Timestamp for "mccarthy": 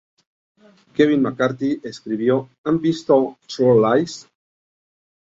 1.21-1.79